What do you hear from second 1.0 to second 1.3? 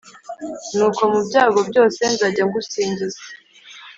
mu